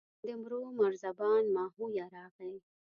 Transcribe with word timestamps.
د 0.23 0.27
مرو 0.41 0.61
مرزبان 0.79 1.43
ماهویه 1.55 2.05
راغی. 2.15 2.55